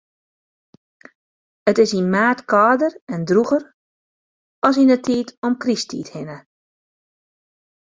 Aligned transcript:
It 1.69 1.77
is 1.83 1.91
yn 1.99 2.11
maart 2.13 2.39
kâlder 2.51 2.93
en 3.13 3.21
drûger 3.29 3.63
as 4.67 4.75
yn 4.81 4.93
'e 4.93 4.97
tiid 5.05 5.29
om 5.45 5.53
Krysttiid 5.63 6.07
hinne. 6.15 6.37